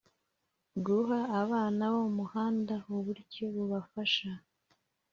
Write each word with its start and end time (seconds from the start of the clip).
Guha 0.85 1.19
abana 1.41 1.83
bo 1.93 2.05
muhanda 2.17 2.75
uburyo 2.95 3.43
bubafasha 3.55 4.29